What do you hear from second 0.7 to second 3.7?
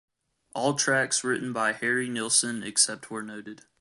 tracks written by Harry Nilsson except where noted.